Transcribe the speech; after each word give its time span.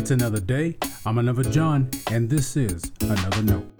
It's 0.00 0.10
another 0.10 0.40
day. 0.40 0.78
I'm 1.04 1.18
another 1.18 1.44
John, 1.44 1.90
and 2.10 2.30
this 2.30 2.56
is 2.56 2.90
another 3.02 3.42
note. 3.42 3.70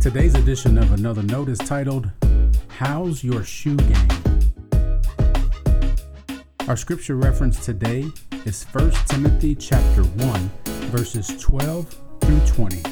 Today's 0.00 0.36
edition 0.36 0.78
of 0.78 0.92
Another 0.92 1.24
Note 1.24 1.48
is 1.48 1.58
titled, 1.58 2.08
How's 2.68 3.24
Your 3.24 3.42
Shoe 3.42 3.76
Game? 3.76 4.08
Our 6.68 6.76
scripture 6.76 7.16
reference 7.16 7.64
today 7.64 8.06
is 8.44 8.62
1 8.70 8.92
Timothy 9.08 9.56
chapter 9.56 10.04
1, 10.04 10.50
verses 10.92 11.26
12 11.40 11.92
through 12.20 12.40
20. 12.46 12.82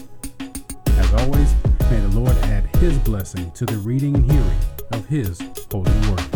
As 0.88 1.14
always, 1.22 1.54
may 1.88 2.00
the 2.00 2.10
Lord 2.14 2.36
add 2.38 2.66
his 2.78 2.98
blessing 2.98 3.52
to 3.52 3.64
the 3.64 3.76
reading 3.76 4.16
and 4.16 4.28
hearing 4.28 4.58
of 4.90 5.06
his 5.06 5.40
holy 5.70 5.92
word. 6.10 6.35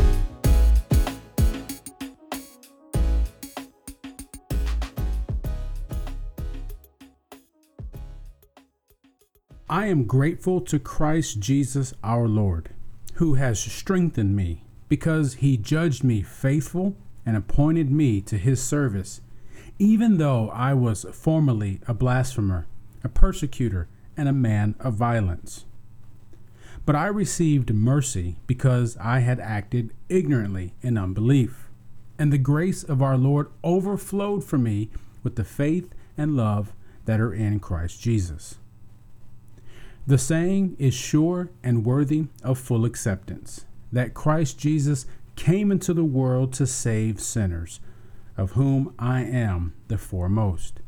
I 9.70 9.86
am 9.86 10.02
grateful 10.02 10.60
to 10.62 10.80
Christ 10.80 11.38
Jesus 11.38 11.94
our 12.02 12.26
Lord, 12.26 12.70
who 13.14 13.34
has 13.34 13.60
strengthened 13.60 14.34
me, 14.34 14.64
because 14.88 15.34
he 15.34 15.56
judged 15.56 16.02
me 16.02 16.22
faithful 16.22 16.96
and 17.24 17.36
appointed 17.36 17.88
me 17.88 18.20
to 18.22 18.36
his 18.36 18.60
service, 18.60 19.20
even 19.78 20.18
though 20.18 20.50
I 20.50 20.74
was 20.74 21.06
formerly 21.12 21.80
a 21.86 21.94
blasphemer, 21.94 22.66
a 23.04 23.08
persecutor, 23.08 23.86
and 24.16 24.28
a 24.28 24.32
man 24.32 24.74
of 24.80 24.94
violence. 24.94 25.66
But 26.84 26.96
I 26.96 27.06
received 27.06 27.72
mercy 27.72 28.38
because 28.48 28.96
I 28.96 29.20
had 29.20 29.38
acted 29.38 29.94
ignorantly 30.08 30.74
in 30.82 30.98
unbelief, 30.98 31.68
and 32.18 32.32
the 32.32 32.38
grace 32.38 32.82
of 32.82 33.02
our 33.02 33.16
Lord 33.16 33.48
overflowed 33.62 34.42
for 34.42 34.58
me 34.58 34.90
with 35.22 35.36
the 35.36 35.44
faith 35.44 35.94
and 36.16 36.36
love 36.36 36.72
that 37.04 37.20
are 37.20 37.32
in 37.32 37.60
Christ 37.60 38.00
Jesus. 38.00 38.56
The 40.10 40.18
saying 40.18 40.74
is 40.80 40.92
sure 40.92 41.50
and 41.62 41.86
worthy 41.86 42.24
of 42.42 42.58
full 42.58 42.84
acceptance 42.84 43.64
that 43.92 44.12
Christ 44.12 44.58
Jesus 44.58 45.06
came 45.36 45.70
into 45.70 45.94
the 45.94 46.02
world 46.02 46.52
to 46.54 46.66
save 46.66 47.20
sinners, 47.20 47.78
of 48.36 48.50
whom 48.54 48.92
I 48.98 49.22
am 49.22 49.72
the 49.86 49.98
foremost. 49.98 50.80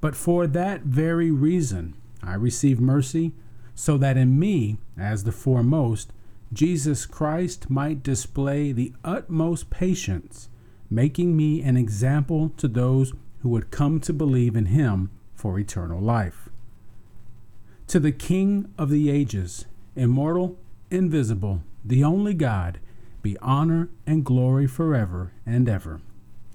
But 0.00 0.16
for 0.16 0.48
that 0.48 0.82
very 0.82 1.30
reason 1.30 1.94
I 2.20 2.34
receive 2.34 2.80
mercy, 2.80 3.30
so 3.76 3.96
that 3.98 4.16
in 4.16 4.40
me, 4.40 4.78
as 4.98 5.22
the 5.22 5.30
foremost, 5.30 6.12
Jesus 6.52 7.06
Christ 7.06 7.70
might 7.70 8.02
display 8.02 8.72
the 8.72 8.92
utmost 9.04 9.70
patience, 9.70 10.48
making 10.90 11.36
me 11.36 11.62
an 11.62 11.76
example 11.76 12.48
to 12.56 12.66
those 12.66 13.12
who 13.42 13.50
would 13.50 13.70
come 13.70 14.00
to 14.00 14.12
believe 14.12 14.56
in 14.56 14.66
him 14.66 15.10
for 15.32 15.60
eternal 15.60 16.00
life. 16.00 16.49
To 17.90 17.98
the 17.98 18.12
King 18.12 18.72
of 18.78 18.88
the 18.88 19.10
ages, 19.10 19.64
immortal, 19.96 20.56
invisible, 20.92 21.64
the 21.84 22.04
only 22.04 22.34
God, 22.34 22.78
be 23.20 23.36
honor 23.38 23.88
and 24.06 24.24
glory 24.24 24.68
forever 24.68 25.32
and 25.44 25.68
ever. 25.68 26.00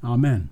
Amen. 0.02 0.50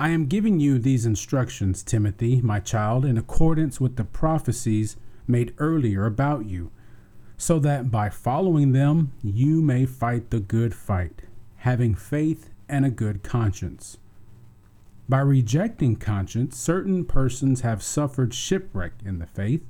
I 0.00 0.08
am 0.08 0.26
giving 0.26 0.58
you 0.58 0.80
these 0.80 1.06
instructions, 1.06 1.84
Timothy, 1.84 2.40
my 2.40 2.58
child, 2.58 3.04
in 3.04 3.16
accordance 3.16 3.80
with 3.80 3.94
the 3.94 4.02
prophecies 4.02 4.96
made 5.28 5.54
earlier 5.58 6.06
about 6.06 6.46
you, 6.46 6.72
so 7.38 7.60
that 7.60 7.92
by 7.92 8.10
following 8.10 8.72
them 8.72 9.12
you 9.22 9.62
may 9.62 9.86
fight 9.86 10.30
the 10.30 10.40
good 10.40 10.74
fight, 10.74 11.22
having 11.58 11.94
faith 11.94 12.50
and 12.68 12.84
a 12.84 12.90
good 12.90 13.22
conscience. 13.22 13.96
By 15.08 15.20
rejecting 15.20 15.96
conscience, 15.96 16.58
certain 16.58 17.04
persons 17.04 17.60
have 17.60 17.82
suffered 17.82 18.32
shipwreck 18.32 18.92
in 19.04 19.18
the 19.18 19.26
faith. 19.26 19.62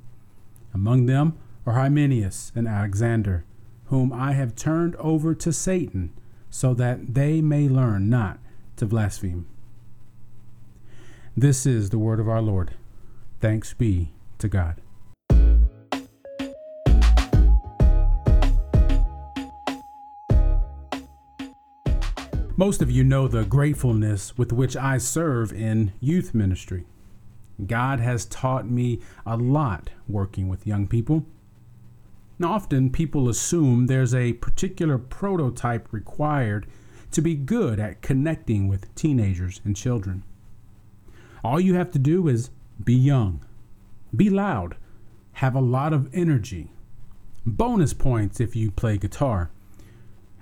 Among 0.73 1.05
them 1.05 1.37
are 1.65 1.73
Hymenaeus 1.73 2.51
and 2.55 2.67
Alexander, 2.67 3.43
whom 3.85 4.13
I 4.13 4.33
have 4.33 4.55
turned 4.55 4.95
over 4.95 5.35
to 5.35 5.51
Satan, 5.51 6.13
so 6.49 6.73
that 6.75 7.15
they 7.15 7.41
may 7.41 7.67
learn 7.67 8.09
not 8.09 8.39
to 8.77 8.85
blaspheme. 8.85 9.45
This 11.35 11.65
is 11.65 11.89
the 11.89 11.99
word 11.99 12.19
of 12.21 12.29
our 12.29 12.41
Lord. 12.41 12.71
Thanks 13.41 13.73
be 13.73 14.13
to 14.39 14.47
God. 14.47 14.79
Most 22.57 22.81
of 22.81 22.89
you 22.89 23.03
know 23.03 23.27
the 23.27 23.43
gratefulness 23.43 24.37
with 24.37 24.53
which 24.53 24.77
I 24.77 24.97
serve 24.97 25.51
in 25.51 25.91
youth 25.99 26.33
ministry. 26.33 26.85
God 27.67 27.99
has 27.99 28.23
taught 28.25 28.65
me 28.65 29.01
a 29.25 29.35
lot 29.35 29.89
working 30.07 30.47
with 30.47 30.65
young 30.65 30.87
people. 30.87 31.25
Now, 32.39 32.53
often 32.53 32.91
people 32.91 33.27
assume 33.27 33.87
there's 33.87 34.15
a 34.15 34.33
particular 34.33 34.97
prototype 34.97 35.91
required 35.91 36.65
to 37.11 37.21
be 37.21 37.35
good 37.35 37.77
at 37.77 38.01
connecting 38.01 38.69
with 38.69 38.93
teenagers 38.95 39.59
and 39.65 39.75
children. 39.75 40.23
All 41.43 41.59
you 41.59 41.73
have 41.73 41.91
to 41.91 41.99
do 41.99 42.29
is 42.29 42.51
be 42.81 42.95
young, 42.95 43.43
be 44.15 44.29
loud, 44.29 44.77
have 45.33 45.55
a 45.55 45.61
lot 45.61 45.91
of 45.91 46.09
energy, 46.13 46.71
bonus 47.45 47.93
points 47.93 48.39
if 48.39 48.55
you 48.55 48.71
play 48.71 48.97
guitar, 48.97 49.51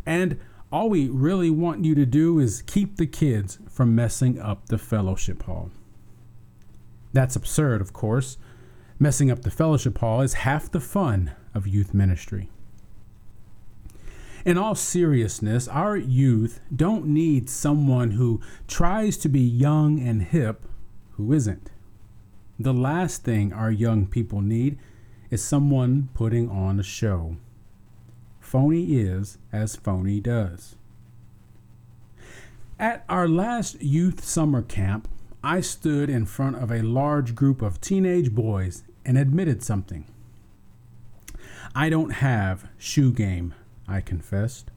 and 0.06 0.40
all 0.74 0.90
we 0.90 1.08
really 1.08 1.52
want 1.52 1.86
you 1.86 1.94
to 1.94 2.06
do 2.06 2.40
is 2.40 2.64
keep 2.64 2.98
the 2.98 3.06
kids 3.06 3.60
from 3.70 3.94
messing 3.94 4.42
up 4.42 4.70
the 4.70 4.78
fellowship 4.80 5.44
hall. 5.44 5.70
That's 7.14 7.36
absurd, 7.36 7.80
of 7.80 7.94
course. 7.94 8.38
Messing 8.98 9.30
up 9.30 9.44
the 9.44 9.52
fellowship 9.52 10.00
hall 10.00 10.22
is 10.22 10.34
half 10.34 10.72
the 10.72 10.80
fun 10.80 11.34
of 11.54 11.68
youth 11.68 11.94
ministry. 11.94 12.50
In 14.46 14.58
all 14.58 14.74
seriousness, 14.74 15.68
our 15.68 15.96
youth 15.96 16.60
don't 16.76 17.06
need 17.06 17.52
someone 17.52 18.12
who 18.12 18.42
tries 18.68 19.16
to 19.18 19.30
be 19.30 19.42
young 19.42 20.00
and 20.00 20.24
hip 20.24 20.66
who 21.12 21.34
isn't. 21.34 21.70
The 22.58 22.74
last 22.74 23.24
thing 23.24 23.54
our 23.54 23.72
young 23.72 24.08
people 24.08 24.42
need 24.42 24.80
is 25.30 25.44
someone 25.44 26.10
putting 26.16 26.50
on 26.50 26.80
a 26.80 26.84
show 26.84 27.38
phony 28.54 28.98
is 28.98 29.40
as 29.52 29.76
phony 29.76 30.20
does. 30.20 30.76
At 32.78 33.04
our 33.10 33.28
last 33.28 33.82
youth 33.82 34.24
summer 34.24 34.62
camp, 34.62 35.08
I 35.44 35.60
stood 35.60 36.08
in 36.08 36.28
front 36.28 36.58
of 36.58 36.70
a 36.70 36.84
large 36.84 37.34
group 37.34 37.64
of 37.64 37.82
teenage 37.82 38.32
boys 38.32 38.84
and 39.04 39.18
admitted 39.18 39.64
something. 39.64 40.06
I 41.74 41.90
don't 41.90 42.12
have 42.12 42.70
shoe 42.78 43.12
game, 43.12 43.56
I 43.88 44.02
confessed. 44.02 44.70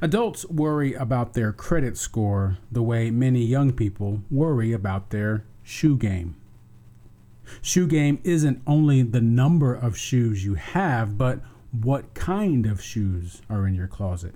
Adults 0.00 0.44
worry 0.46 0.94
about 0.94 1.34
their 1.34 1.52
credit 1.52 1.98
score 1.98 2.58
the 2.70 2.84
way 2.84 3.10
many 3.10 3.44
young 3.44 3.72
people 3.72 4.22
worry 4.30 4.72
about 4.72 5.10
their 5.10 5.44
shoe 5.64 5.96
game. 5.96 6.36
Shoe 7.60 7.88
game 7.88 8.20
isn't 8.22 8.62
only 8.64 9.02
the 9.02 9.20
number 9.20 9.74
of 9.74 9.98
shoes 9.98 10.44
you 10.44 10.54
have, 10.54 11.18
but 11.18 11.40
what 11.72 12.14
kind 12.14 12.66
of 12.66 12.82
shoes 12.82 13.42
are 13.50 13.66
in 13.66 13.74
your 13.74 13.86
closet. 13.86 14.34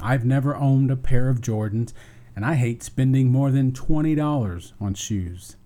I've 0.00 0.24
never 0.24 0.54
owned 0.54 0.90
a 0.90 0.96
pair 0.96 1.28
of 1.28 1.40
Jordans, 1.40 1.92
and 2.36 2.44
I 2.44 2.54
hate 2.54 2.82
spending 2.82 3.30
more 3.30 3.50
than 3.50 3.72
$20 3.72 4.72
on 4.80 4.94
shoes. 4.94 5.56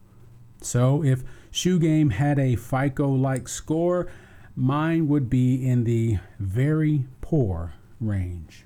So 0.61 1.03
if 1.03 1.25
Shoe 1.50 1.78
Game 1.78 2.11
had 2.11 2.39
a 2.39 2.56
FICO 2.56 3.09
like 3.09 3.49
score, 3.49 4.09
mine 4.55 5.09
would 5.09 5.31
be 5.31 5.66
in 5.66 5.84
the 5.84 6.19
very 6.39 7.06
poor 7.21 7.75
range. 8.00 8.65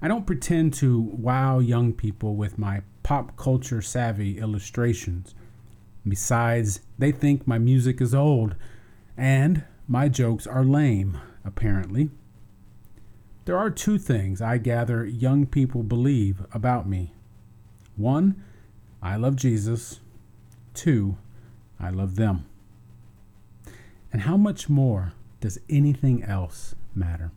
I 0.00 0.08
don't 0.08 0.26
pretend 0.26 0.74
to 0.74 1.00
wow 1.00 1.58
young 1.58 1.92
people 1.92 2.36
with 2.36 2.58
my 2.58 2.82
pop 3.02 3.36
culture 3.36 3.82
savvy 3.82 4.38
illustrations. 4.38 5.34
Besides, 6.06 6.80
they 6.98 7.12
think 7.12 7.46
my 7.46 7.58
music 7.58 8.00
is 8.00 8.14
old, 8.14 8.54
and 9.16 9.64
my 9.88 10.08
jokes 10.08 10.46
are 10.46 10.64
lame, 10.64 11.18
apparently. 11.44 12.10
There 13.46 13.56
are 13.56 13.70
two 13.70 13.98
things 13.98 14.42
I 14.42 14.58
gather 14.58 15.06
young 15.06 15.46
people 15.46 15.82
believe 15.82 16.44
about 16.52 16.86
me. 16.86 17.14
One, 17.96 18.44
I 19.02 19.16
love 19.16 19.36
Jesus. 19.36 20.00
Two, 20.74 21.16
I 21.80 21.88
love 21.88 22.16
them. 22.16 22.44
And 24.12 24.22
how 24.22 24.36
much 24.36 24.68
more 24.68 25.14
does 25.40 25.58
anything 25.70 26.22
else 26.22 26.74
matter? 26.94 27.32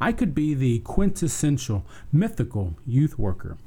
I 0.00 0.12
could 0.12 0.34
be 0.34 0.54
the 0.54 0.78
quintessential, 0.78 1.84
mythical 2.10 2.76
youth 2.86 3.18
worker. 3.18 3.58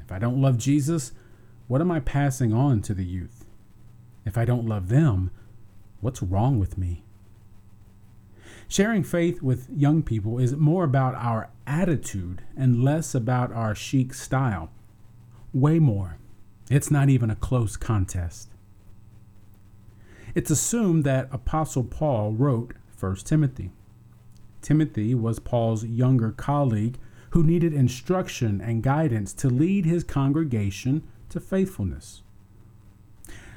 If 0.00 0.12
I 0.12 0.18
don't 0.18 0.40
love 0.40 0.58
Jesus, 0.58 1.12
what 1.68 1.80
am 1.80 1.90
I 1.90 2.00
passing 2.00 2.52
on 2.52 2.82
to 2.82 2.92
the 2.92 3.04
youth? 3.04 3.44
If 4.26 4.36
I 4.36 4.44
don't 4.44 4.66
love 4.66 4.88
them, 4.88 5.30
What's 6.00 6.22
wrong 6.22 6.58
with 6.58 6.78
me? 6.78 7.04
Sharing 8.68 9.02
faith 9.02 9.42
with 9.42 9.68
young 9.68 10.02
people 10.02 10.38
is 10.38 10.54
more 10.54 10.84
about 10.84 11.14
our 11.16 11.50
attitude 11.66 12.42
and 12.56 12.82
less 12.84 13.14
about 13.14 13.52
our 13.52 13.74
chic 13.74 14.14
style. 14.14 14.70
Way 15.52 15.78
more. 15.78 16.18
It's 16.70 16.90
not 16.90 17.08
even 17.08 17.30
a 17.30 17.36
close 17.36 17.76
contest. 17.76 18.50
It's 20.34 20.50
assumed 20.50 21.02
that 21.04 21.28
Apostle 21.32 21.84
Paul 21.84 22.32
wrote 22.32 22.74
1 22.98 23.16
Timothy. 23.16 23.72
Timothy 24.62 25.14
was 25.14 25.40
Paul's 25.40 25.84
younger 25.84 26.30
colleague 26.30 26.98
who 27.30 27.42
needed 27.42 27.72
instruction 27.72 28.60
and 28.60 28.82
guidance 28.82 29.32
to 29.34 29.48
lead 29.48 29.84
his 29.84 30.04
congregation 30.04 31.02
to 31.30 31.40
faithfulness. 31.40 32.22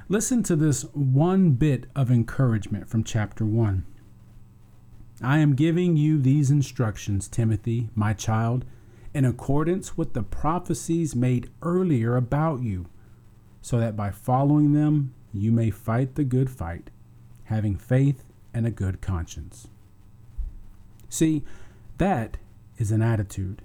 Listen 0.10 0.44
to 0.44 0.58
this 0.58 0.84
one 0.94 1.52
bit 1.52 1.86
of 1.96 2.12
encouragement 2.12 2.90
from 2.90 3.06
chapter 3.06 3.46
1. 3.46 3.86
I 5.22 5.38
am 5.38 5.56
giving 5.56 5.96
you 5.96 6.20
these 6.20 6.52
instructions, 6.52 7.30
Timothy, 7.30 7.90
my 7.96 8.14
child, 8.14 8.66
in 9.14 9.24
accordance 9.24 9.98
with 9.98 10.14
the 10.14 10.24
prophecies 10.24 11.16
made 11.16 11.50
earlier 11.62 12.18
about 12.18 12.62
you, 12.62 12.88
so 13.62 13.80
that 13.80 13.96
by 13.96 14.12
following 14.12 14.74
them 14.74 15.14
you 15.32 15.54
may 15.54 15.72
fight 15.72 16.16
the 16.16 16.26
good 16.26 16.50
fight, 16.50 16.90
having 17.46 17.78
faith 17.78 18.26
and 18.54 18.68
a 18.68 18.72
good 18.72 19.00
conscience. 19.00 19.70
See, 21.08 21.44
that 21.98 22.36
is 22.78 22.92
an 22.92 23.02
attitude. 23.02 23.62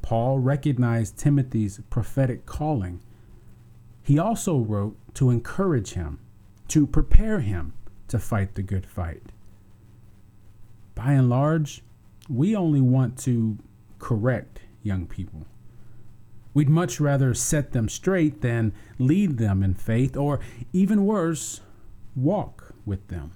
Paul 0.00 0.38
recognized 0.38 1.18
Timothy's 1.18 1.80
prophetic 1.90 2.46
calling. 2.46 3.00
He 4.10 4.18
also 4.18 4.58
wrote 4.58 4.96
to 5.14 5.30
encourage 5.30 5.92
him, 5.92 6.18
to 6.68 6.86
prepare 6.86 7.40
him 7.40 7.74
to 8.08 8.18
fight 8.18 8.54
the 8.56 8.62
good 8.62 8.84
fight 8.84 9.22
by 11.00 11.12
and 11.12 11.30
large, 11.30 11.82
we 12.28 12.54
only 12.54 12.80
want 12.80 13.16
to 13.20 13.56
correct 13.98 14.60
young 14.82 15.06
people. 15.06 15.46
We'd 16.52 16.68
much 16.68 17.00
rather 17.00 17.32
set 17.32 17.72
them 17.72 17.88
straight 17.88 18.42
than 18.42 18.74
lead 18.98 19.38
them 19.38 19.62
in 19.62 19.74
faith, 19.74 20.14
or 20.14 20.40
even 20.72 21.06
worse, 21.06 21.60
walk 22.14 22.74
with 22.84 23.08
them. 23.08 23.32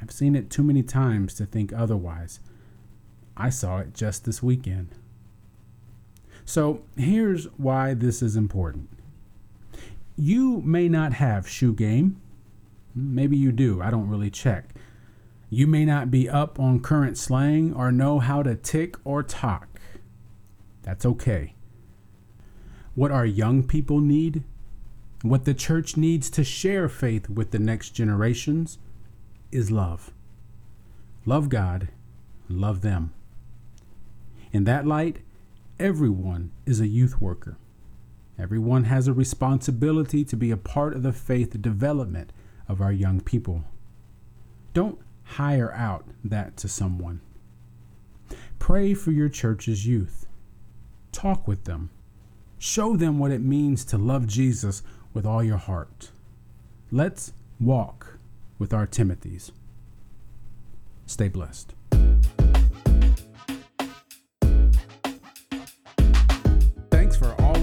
I've 0.00 0.10
seen 0.10 0.34
it 0.34 0.50
too 0.50 0.64
many 0.64 0.82
times 0.82 1.34
to 1.34 1.46
think 1.46 1.72
otherwise. 1.72 2.40
I 3.36 3.50
saw 3.50 3.78
it 3.78 3.94
just 3.94 4.24
this 4.24 4.42
weekend. 4.42 4.96
So 6.44 6.82
here's 6.96 7.44
why 7.56 7.94
this 7.94 8.20
is 8.20 8.34
important. 8.34 8.88
You 10.16 10.60
may 10.62 10.88
not 10.88 11.14
have 11.14 11.48
shoe 11.48 11.74
game. 11.74 12.20
Maybe 12.94 13.36
you 13.36 13.52
do. 13.52 13.80
I 13.80 13.90
don't 13.90 14.08
really 14.08 14.30
check. 14.30 14.74
You 15.48 15.66
may 15.66 15.84
not 15.84 16.10
be 16.10 16.28
up 16.28 16.58
on 16.58 16.80
current 16.80 17.18
slang 17.18 17.74
or 17.74 17.92
know 17.92 18.18
how 18.18 18.42
to 18.42 18.54
TikTok. 18.54 19.80
That's 20.82 21.06
okay. 21.06 21.54
What 22.94 23.10
our 23.10 23.26
young 23.26 23.62
people 23.62 24.00
need, 24.00 24.44
what 25.22 25.44
the 25.44 25.54
church 25.54 25.96
needs 25.96 26.28
to 26.30 26.44
share 26.44 26.88
faith 26.88 27.28
with 27.28 27.50
the 27.50 27.58
next 27.58 27.90
generations, 27.90 28.78
is 29.50 29.70
love. 29.70 30.12
Love 31.24 31.48
God, 31.48 31.88
love 32.48 32.80
them. 32.80 33.12
In 34.52 34.64
that 34.64 34.86
light, 34.86 35.18
everyone 35.78 36.50
is 36.66 36.80
a 36.80 36.86
youth 36.86 37.20
worker. 37.20 37.56
Everyone 38.38 38.84
has 38.84 39.06
a 39.06 39.12
responsibility 39.12 40.24
to 40.24 40.36
be 40.36 40.50
a 40.50 40.56
part 40.56 40.94
of 40.94 41.02
the 41.02 41.12
faith 41.12 41.60
development 41.60 42.32
of 42.68 42.80
our 42.80 42.92
young 42.92 43.20
people. 43.20 43.64
Don't 44.72 44.98
hire 45.24 45.72
out 45.72 46.06
that 46.24 46.56
to 46.58 46.68
someone. 46.68 47.20
Pray 48.58 48.94
for 48.94 49.10
your 49.10 49.28
church's 49.28 49.86
youth. 49.86 50.26
Talk 51.10 51.46
with 51.46 51.64
them. 51.64 51.90
Show 52.58 52.96
them 52.96 53.18
what 53.18 53.32
it 53.32 53.42
means 53.42 53.84
to 53.86 53.98
love 53.98 54.26
Jesus 54.26 54.82
with 55.12 55.26
all 55.26 55.42
your 55.42 55.58
heart. 55.58 56.10
Let's 56.90 57.32
walk 57.60 58.18
with 58.58 58.72
our 58.72 58.86
Timothys. 58.86 59.50
Stay 61.06 61.28
blessed. 61.28 61.74